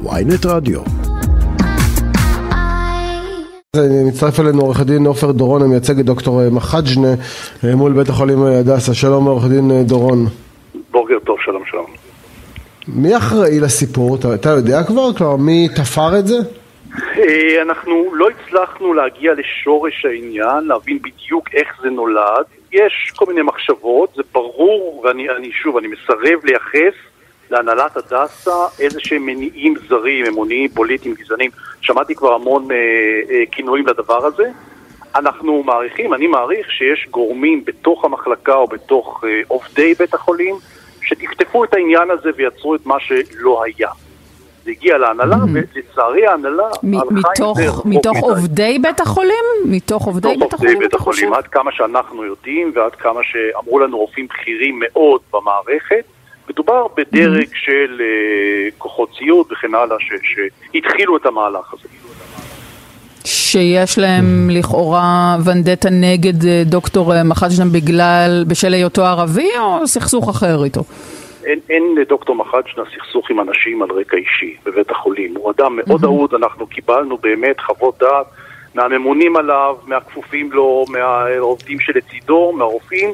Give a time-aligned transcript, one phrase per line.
[0.00, 0.80] ויינט רדיו.
[4.08, 7.08] מצטרף אלינו עורך הדין עופר דורון המייצג את דוקטור מחג'נה
[7.74, 8.94] מול בית החולים הדסה.
[8.94, 10.26] שלום עורך הדין דורון.
[10.90, 11.86] בוקר טוב, שלום שלום.
[12.88, 14.16] מי אחראי לסיפור?
[14.16, 15.12] אתה, אתה יודע כבר?
[15.18, 16.36] כלומר, מי תפר את זה?
[17.18, 22.44] אה, אנחנו לא הצלחנו להגיע לשורש העניין, להבין בדיוק איך זה נולד.
[22.72, 26.94] יש כל מיני מחשבות, זה ברור, ואני אני, שוב, אני מסרב לייחס
[27.52, 31.50] להנהלת הדסה איזה שהם מניעים זרים, אמוניים, פוליטיים, גזעניים.
[31.80, 32.76] שמעתי כבר המון אה,
[33.30, 34.50] אה, כינויים לדבר הזה.
[35.14, 40.54] אנחנו מעריכים, אני מעריך שיש גורמים בתוך המחלקה או בתוך אה, עובדי בית החולים
[41.02, 43.88] שטפטפו את העניין הזה ויצרו את מה שלא היה.
[44.64, 45.74] זה הגיע להנהלה, mm-hmm.
[45.74, 48.26] ולצערי ההנהלה הלכה מתוך, עם זה רחוק מתוך מדי.
[48.26, 49.44] עובדי בית החולים?
[49.64, 50.46] מתוך עובדי בית החולים?
[50.46, 55.20] מתוך עובדי בית החולים, עד כמה שאנחנו יודעים ועד כמה שאמרו לנו רופאים בכירים מאוד
[55.32, 56.04] במערכת.
[56.50, 57.56] מדובר בדרג mm-hmm.
[57.64, 61.88] של uh, כוחות ציוד וכן הלאה שהתחילו את המהלך הזה.
[63.24, 70.28] שיש להם לכאורה ונדטה נגד אה, דוקטור אה, מחג'נם בגלל, בשל היותו ערבי או סכסוך
[70.28, 70.80] אחר איתו?
[71.44, 75.34] אין, אין לדוקטור מחג'נה סכסוך עם אנשים על רקע אישי בבית החולים.
[75.36, 78.26] הוא אדם מאוד אהוד, אנחנו קיבלנו באמת חוות דעת
[78.74, 83.10] מהממונים עליו, מהכפופים לו, מהעובדים שלצידו, מהרופאים.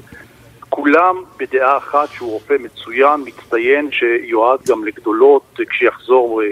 [0.69, 6.47] כולם בדעה אחת שהוא רופא מצוין, מצטיין, שיועד גם לגדולות כשיחזור אה,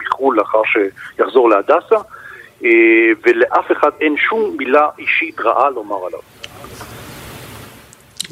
[0.00, 0.62] מחו"ל לאחר
[1.16, 1.96] שיחזור להדסה,
[2.64, 2.70] אה,
[3.26, 6.20] ולאף אחד אין שום מילה אישית רעה לומר עליו.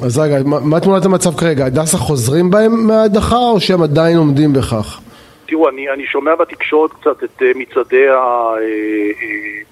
[0.05, 1.65] אז רגע, מה תמונת המצב כרגע?
[1.65, 4.99] הדסה חוזרים בהם מההדחה או שהם עדיין עומדים בכך?
[5.45, 8.05] תראו, אני, אני שומע בתקשורת קצת את uh, מצעדי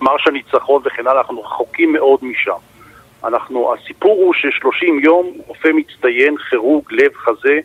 [0.02, 2.75] מרש הניצחון וכן הלאה, אנחנו רחוקים מאוד משם.
[3.24, 7.60] אנחנו, הסיפור הוא ש-30 יום רופא מצטיין, כירורג, לב, חזה,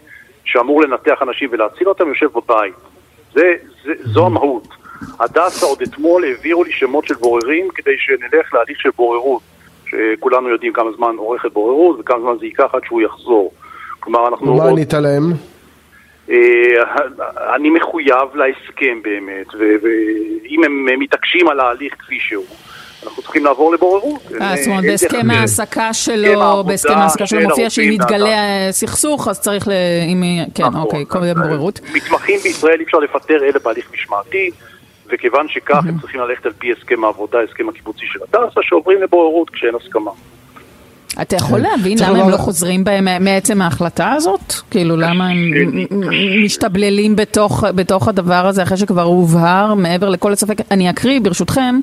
[0.45, 2.75] שאמור לנתח אנשים ולהציל אותם, יושב בבית.
[3.35, 4.69] זה, זה, זו המהות.
[5.21, 9.43] הדסה עוד אתמול העבירו לי שמות של בוררים כדי שנלך להליך של בוררות.
[9.91, 13.53] שכולנו יודעים כמה זמן עורכת בוררות וכמה זמן זה ייקח עד שהוא יחזור.
[14.01, 14.55] כלומר, אנחנו...
[14.55, 15.33] מה ענית להם?
[16.31, 16.37] אה,
[17.55, 22.45] אני מחויב להסכם באמת, ואם הם מתעקשים על ההליך כפי שהוא,
[23.05, 24.21] אנחנו צריכים לעבור לבוררות.
[24.41, 29.69] אה, זאת אומרת, בהסכם ההעסקה שלו, בהסכם ההעסקה שלו מופיע שאם יתגלה סכסוך, אז צריך
[29.69, 29.73] ל...
[30.55, 30.81] כן, נכון.
[30.81, 31.81] אוקיי, כל מיני בוררות.
[31.93, 34.51] מתמחים בישראל אי אפשר לפטר אלה בהליך משמעתי.
[35.13, 39.51] וכיוון שכך הם צריכים ללכת על פי הסכם העבודה, הסכם הקיבוצי של הדסה, שעוברים לבוררות
[39.51, 40.11] כשאין הסכמה.
[41.23, 41.71] אתה יכול כן.
[41.71, 44.55] להבין למה הם לא חוזרים בהם מעצם ההחלטה הזאת?
[44.71, 45.39] כאילו למה הם
[46.45, 47.17] משתבללים
[47.75, 50.61] בתוך הדבר הזה אחרי שכבר הובהר מעבר לכל הספק?
[50.71, 51.81] אני אקריא ברשותכם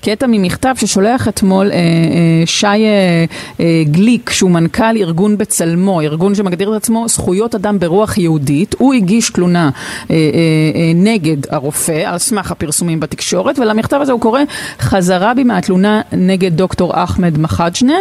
[0.00, 2.66] קטע ממכתב ששולח אתמול אה, אה, שי
[3.60, 8.74] אה, גליק שהוא מנכ"ל ארגון בצלמו, ארגון שמגדיר את עצמו זכויות אדם ברוח יהודית.
[8.78, 9.70] הוא הגיש תלונה
[10.94, 14.40] נגד הרופא על סמך הפרסומים בתקשורת ולמכתב הזה הוא קורא
[14.80, 17.94] חזרה בי מהתלונה נגד דוקטור אחמד מחג'נה.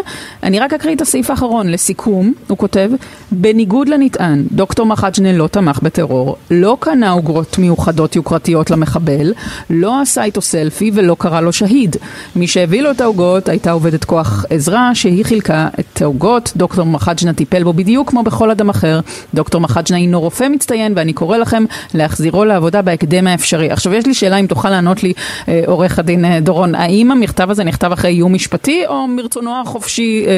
[0.43, 1.67] אני רק אקריא את הסעיף האחרון.
[1.67, 2.89] לסיכום, הוא כותב,
[3.31, 9.33] בניגוד לנטען, דוקטור מחג'נה לא תמך בטרור, לא קנה עוגרות מיוחדות יוקרתיות למחבל,
[9.69, 11.95] לא עשה איתו סלפי ולא קרא לו שהיד.
[12.35, 16.53] מי שהביא לו את העוגות הייתה עובדת כוח עזרה שהיא חילקה את העוגות.
[16.55, 18.99] דוקטור מחג'נה טיפל בו בדיוק כמו בכל אדם אחר.
[19.33, 23.69] דוקטור מחג'נה הינו רופא מצטיין ואני קורא לכם להחזירו לעבודה בהקדם האפשרי.
[23.71, 25.13] עכשיו יש לי שאלה אם תוכל לענות לי,
[25.47, 30.25] אה, עורך הדין אה, דורון, האם המכתב הזה נכתב אחרי איום משפטי או מרצונו החופשי
[30.27, 30.31] אה,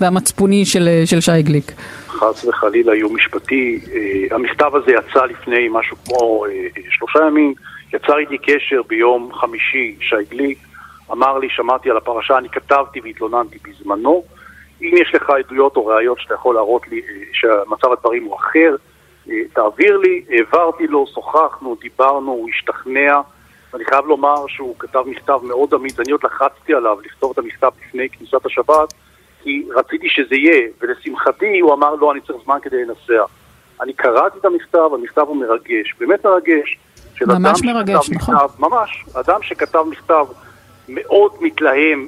[0.00, 1.72] והמצפוני של, של שי גליק.
[2.08, 3.80] חס וחלילה איום משפטי.
[3.92, 6.50] אה, המכתב הזה יצא לפני משהו כמו אה,
[6.90, 7.54] שלושה ימים,
[7.94, 10.58] יצר איתי קשר ביום חמישי שי גליק,
[11.12, 14.22] אמר לי, שמעתי על הפרשה, אני כתבתי והתלוננתי בזמנו.
[14.82, 18.76] אם יש לך עדויות או ראיות שאתה יכול להראות לי אה, שמצב הדברים הוא אחר,
[19.52, 23.20] תעביר לי, העברתי לו, שוחחנו, דיברנו, הוא השתכנע.
[23.74, 27.70] אני חייב לומר שהוא כתב מכתב מאוד אמיץ, אני עוד לחצתי עליו לכתוב את המכתב
[27.86, 28.94] לפני כניסת השבת,
[29.42, 33.28] כי רציתי שזה יהיה, ולשמחתי הוא אמר לא, אני צריך זמן כדי לנסח.
[33.80, 36.78] אני קראתי את המכתב, המכתב הוא מרגש, באמת מרגש.
[37.20, 38.34] ממש מרגש, נכון.
[38.34, 40.26] מכתב, ממש, אדם שכתב מכתב
[40.88, 42.06] מאוד מתלהם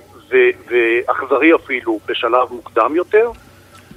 [0.69, 3.31] ואכזרי אפילו בשלב מוקדם יותר,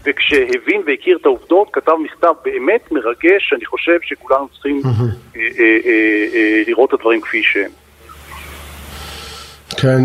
[0.04, 6.64] וכשהבין והכיר את העובדות, כתב מכתב באמת מרגש, אני חושב שכולנו צריכים אה, אה, אה,
[6.68, 7.72] לראות את הדברים כפי שהם.
[9.82, 10.02] כן,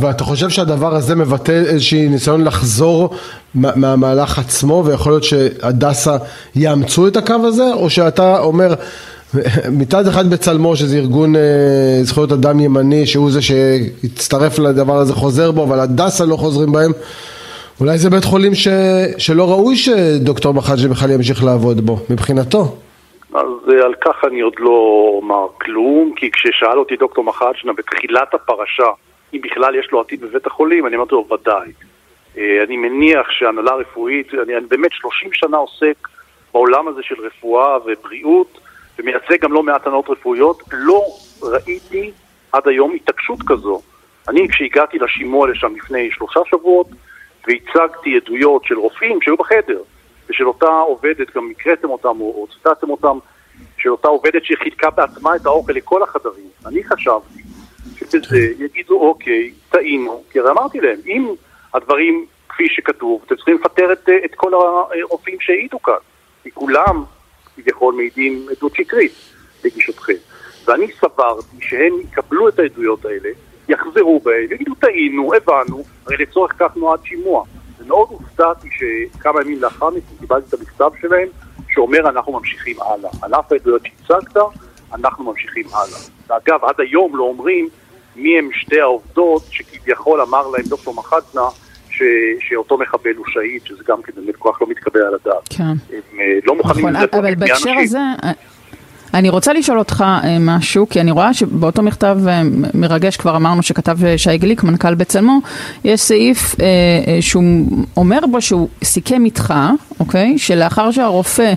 [0.00, 3.14] ואתה חושב שהדבר הזה מבטא איזשהי ניסיון לחזור
[3.54, 6.16] מהמהלך עצמו ויכול להיות שהדסה
[6.56, 7.72] יאמצו את הקו הזה?
[7.72, 8.74] או שאתה אומר
[9.80, 11.40] מצד אחד בצלמו שזה ארגון אה,
[12.02, 16.92] זכויות אדם ימני שהוא זה שהצטרף לדבר הזה חוזר בו אבל הדסה לא חוזרים בהם
[17.80, 18.68] אולי זה בית חולים ש...
[19.18, 22.60] שלא ראוי שדוקטור מחאג'י בכלל ימשיך לעבוד בו מבחינתו.
[23.34, 28.34] אז אה, על כך אני עוד לא אומר כלום, כי כששאל אותי דוקטור מחאג'נה בתחילת
[28.34, 28.90] הפרשה,
[29.34, 31.72] אם בכלל יש לו עתיד בבית החולים, אני אמרתי לו ודאי.
[32.38, 36.08] אה, אני מניח שהנהלה רפואית, אני, אני באמת 30 שנה עוסק
[36.52, 38.60] בעולם הזה של רפואה ובריאות,
[38.98, 41.04] ומייצג גם לא מעט הנהלות רפואיות, לא
[41.42, 42.10] ראיתי
[42.52, 43.80] עד היום התעקשות כזו.
[44.28, 46.86] אני, כשהגעתי לשימוע לשם לפני שלושה שבועות,
[47.46, 49.82] והצגתי עדויות של רופאים שהיו בחדר,
[50.28, 53.18] ושל אותה עובדת, גם הקראתם אותם או ציטטתם אותם,
[53.78, 56.48] של אותה עובדת שחילקה בעצמה את האוכל לכל החדרים.
[56.66, 57.42] אני חשבתי
[58.10, 61.28] שבזה יגידו, אוקיי, טעינו, כי הרי אמרתי להם, אם
[61.74, 65.94] הדברים כפי שכתוב, אתם צריכים לפטר את, את כל הרופאים שהעידו כאן,
[66.42, 67.04] כי כולם
[67.56, 69.12] כביכול מעידים עדות שקרית
[69.64, 70.12] לגישתכם.
[70.64, 73.28] ואני סברתי שהם יקבלו את העדויות האלה,
[73.68, 77.44] יחזרו בהם, יגידו טעינו, הבנו, הרי לצורך כך נועד שימוע.
[77.78, 81.28] ומאוד הופתעתי שכמה ימים לאחר מכן קיבלתי את המכתב שלהם
[81.70, 83.10] שאומר אנחנו ממשיכים הלאה.
[83.22, 84.36] על אף העדויות שהצגת,
[84.94, 86.00] אנחנו ממשיכים הלאה.
[86.26, 87.68] ואגב, עד היום לא אומרים
[88.16, 91.42] מי הם שתי העובדות שכביכול אמר להם דוקטור מחצנה
[91.90, 92.02] ש,
[92.40, 95.48] שאותו מחבל הוא שהיד, שזה גם כן באמת כוח לא מתקבל על הדעת.
[95.50, 95.64] כן.
[95.64, 97.98] הם אה, לא מוכנים נכון, לזה אבל בהקשר הזה...
[99.14, 102.42] אני רוצה לשאול אותך אה, משהו, כי אני רואה שבאותו מכתב אה,
[102.74, 105.38] מרגש, כבר אמרנו שכתב אה, שי גליק, מנכ"ל בצלמו,
[105.84, 106.54] יש סעיף
[107.20, 107.44] שהוא
[107.96, 109.54] אומר בו שהוא סיכם איתך,
[110.00, 110.38] אוקיי?
[110.38, 111.52] שלאחר שהרופא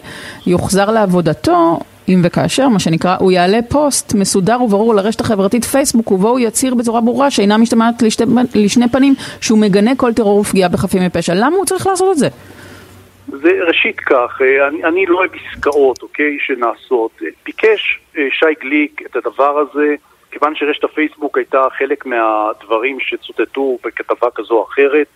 [0.47, 1.79] יוחזר לעבודתו,
[2.09, 6.75] אם וכאשר, מה שנקרא, הוא יעלה פוסט מסודר וברור לרשת החברתית פייסבוק ובו הוא יצהיר
[6.75, 8.23] בצורה ברורה שאינה משתמעת לשתי,
[8.55, 11.33] לשני פנים שהוא מגנה כל טרור ופגיעה בחפים מפשע.
[11.35, 12.27] למה הוא צריך לעשות את זה?
[13.27, 17.11] זה ראשית כך, אה, אני, אני לא אוהב עסקאות, אוקיי, שנעשות.
[17.45, 19.95] ביקש אה, שי גליק את הדבר הזה,
[20.31, 25.07] כיוון שרשת הפייסבוק הייתה חלק מהדברים שצוטטו בכתבה כזו או אחרת.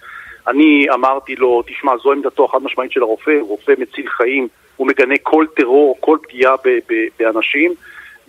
[0.47, 5.15] אני אמרתי לו, תשמע, זו עמדתו החד משמעית של הרופא, רופא מציל חיים, הוא מגנה
[5.23, 7.73] כל טרור, כל פגיעה ב- ב- באנשים,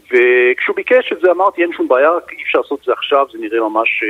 [0.07, 3.39] וכשהוא ביקש את זה אמרתי, אין שום בעיה, אי אפשר לעשות את זה עכשיו, זה
[3.39, 4.05] נראה ממש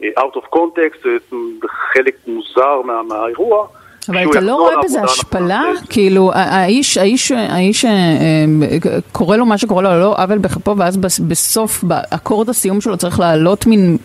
[0.00, 1.36] out of context, זה
[1.92, 3.66] חלק מוזר מה- מהאירוע.
[4.08, 5.62] אבל אתה לא רואה בזה השפלה?
[5.90, 7.90] כאילו, האיש, האיש, האיש, אה,
[9.12, 10.96] קורה לו מה שקורה לו, לא עוול בכפו, ואז
[11.28, 13.96] בסוף, באקורד הסיום שלו צריך לעלות מין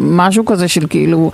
[0.00, 1.30] משהו כזה של כאילו...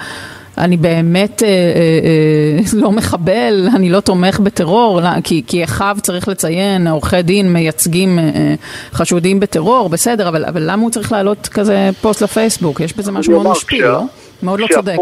[0.59, 5.97] אני באמת אה, אה, אה, לא מחבל, אני לא תומך בטרור, לא, כי, כי אחיו
[6.03, 8.55] צריך לציין, עורכי דין מייצגים אה, אה,
[8.93, 12.81] חשודים בטרור, בסדר, אבל, אבל למה הוא צריך להעלות כזה פוסט לפייסבוק?
[12.81, 14.01] יש בזה משהו מאוד משפיע, לא?
[14.43, 14.97] מאוד לא צודק.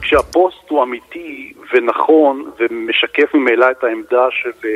[0.00, 4.68] כשהפוסט הוא אמיתי ונכון ומשקף ממילא את העמדה של,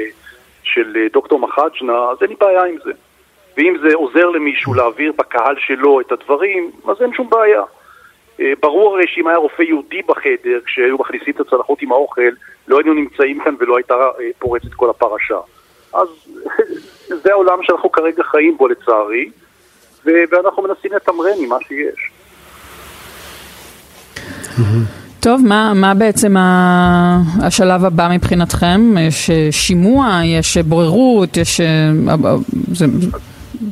[0.62, 2.90] של דוקטור מחאג'נה, אז אין לי בעיה עם זה.
[3.56, 7.62] ואם זה עוזר למישהו להעביר בקהל שלו את הדברים, אז אין שום בעיה.
[8.40, 12.30] אה, ברור הרי שאם היה רופא יהודי בחדר, כשהיו מכניסים את הצלחות עם האוכל,
[12.68, 15.38] לא היינו נמצאים כאן ולא הייתה אה, פורצת כל הפרשה.
[15.94, 16.08] אז
[17.22, 19.30] זה העולם שאנחנו כרגע חיים בו לצערי,
[20.04, 22.10] ואנחנו מנסים לתמרן ממה שיש.
[25.20, 26.34] טוב, מה, מה בעצם
[27.42, 28.80] השלב הבא מבחינתכם?
[29.08, 31.60] יש אה, שימוע, יש בוררות, יש...
[32.72, 32.86] זה,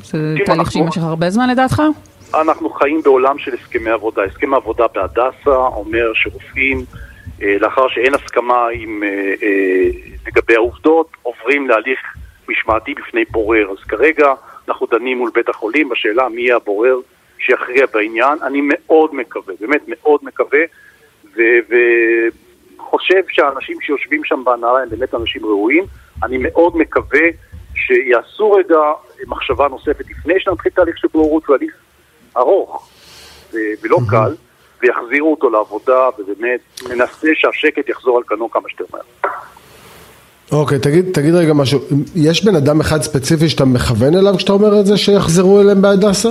[0.04, 1.82] זה תהליך שיימשך הרבה זמן לדעתך?
[2.40, 4.22] אנחנו חיים בעולם של הסכמי עבודה.
[4.24, 6.84] הסכם העבודה בהדסה אומר שרופאים,
[7.42, 9.88] אה, לאחר שאין הסכמה עם, אה, אה,
[10.26, 12.00] לגבי העובדות, עוברים להליך
[12.48, 13.70] משמעתי בפני בורר.
[13.70, 14.34] אז כרגע
[14.68, 16.96] אנחנו דנים מול בית החולים בשאלה מי יהיה הבורר
[17.38, 18.38] שיכריע בעניין.
[18.42, 20.60] אני מאוד מקווה, באמת מאוד מקווה,
[21.34, 25.84] וחושב שהאנשים שיושבים שם בהנהלה הם באמת אנשים ראויים.
[26.22, 27.20] אני מאוד מקווה
[27.74, 28.78] שיעשו רגע
[29.26, 31.74] מחשבה נוספת לפני שנתחיל תהליך של בוררות, הוא הליך
[32.36, 32.90] ארוך
[33.52, 34.34] ולא קל,
[34.82, 39.32] ויחזירו אותו לעבודה, ובאמת מנסה שהשקט יחזור על כנו כמה שיותר מהר.
[40.52, 41.80] אוקיי, תגיד, תגיד רגע משהו,
[42.16, 46.28] יש בן אדם אחד ספציפי שאתה מכוון אליו כשאתה אומר את זה שיחזרו אליהם בהדסה?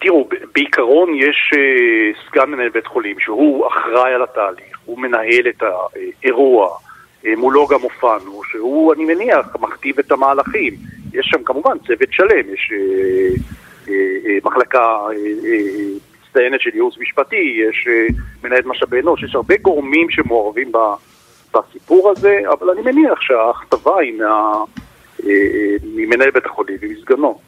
[0.00, 5.62] תראו, בעיקרון יש uh, סגן מנהל בית חולים שהוא אחראי על התהליך, הוא מנהל את
[5.62, 6.68] האירוע,
[7.26, 10.74] אה, מולו גם הופענו, שהוא, אני מניח, מכתיב את המהלכים.
[11.14, 12.72] יש שם כמובן צוות שלם, יש...
[13.90, 15.12] אה, אה, מחלקה אה,
[16.26, 17.88] מצטיינת של ייעוץ משפטי, יש
[18.44, 20.72] מנהלת משאבי אנוש, יש הרבה גורמים שמעורבים
[21.54, 24.64] בסיפור הזה, אבל אני מניח שההכתבה היא מה,
[25.94, 27.38] ממנהל בית החולים ומסגנו.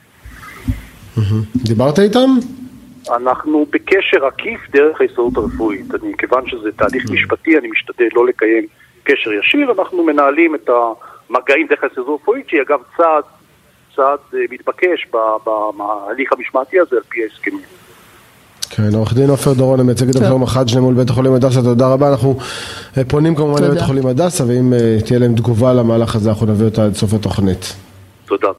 [1.57, 2.31] דיברת איתם?
[3.17, 5.95] אנחנו בקשר עקיף דרך ההסתדרות הרפואית.
[5.95, 8.67] אני, כיוון שזה תהליך משפטי, אני משתדל לא לקיים
[9.05, 10.71] קשר ישיר, אנחנו מנהלים את
[11.31, 13.25] המגעים דרך ההסתדרות הרפואית, שהיא אגב צעד
[13.97, 15.07] צעד אה, מתבקש
[15.77, 17.65] בהליך המשמעתי הזה על פי ההסכמים.
[18.71, 22.09] כן, עורך דין עופר דורון, המייצג את דוקטור מחדשנה מול בית החולים הדסה, תודה רבה.
[22.11, 22.39] אנחנו
[22.99, 26.65] אה, פונים כמובן לבית החולים הדסה, ואם אה, תהיה להם תגובה למהלך הזה, אנחנו נביא
[26.65, 27.75] אותה עד סוף התוכנית.
[28.27, 28.53] תודה.